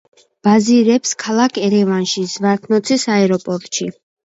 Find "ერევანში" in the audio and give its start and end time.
1.67-2.25